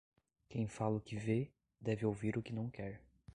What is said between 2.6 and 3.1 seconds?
quer.